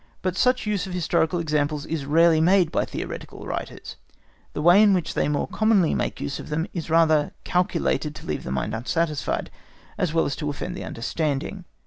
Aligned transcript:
But 0.23 0.35
such 0.35 0.65
use 0.65 0.87
of 0.87 0.93
historical 0.93 1.37
examples 1.37 1.85
is 1.85 2.05
rarely 2.07 2.41
made 2.41 2.71
by 2.71 2.85
theoretical 2.85 3.45
writers; 3.45 3.97
the 4.53 4.61
way 4.63 4.81
in 4.81 4.95
which 4.95 5.13
they 5.13 5.27
more 5.27 5.47
commonly 5.47 5.93
make 5.93 6.19
use 6.19 6.39
of 6.39 6.49
them 6.49 6.65
is 6.73 6.89
rather 6.89 7.33
calculated 7.43 8.15
to 8.15 8.25
leave 8.25 8.41
the 8.43 8.51
mind 8.51 8.73
unsatisfied, 8.73 9.51
as 9.99 10.11
well 10.11 10.25
as 10.25 10.35
to 10.37 10.49
offend 10.49 10.75
the 10.75 10.85
understanding. 10.85 11.65